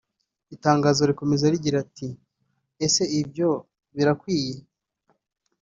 Itangazo 0.55 1.01
rikomeza 1.09 1.51
rigira 1.53 1.79
riti 1.85 2.07
“Ese 2.85 3.03
ibyo 3.21 3.49
birakwiye 3.95 4.57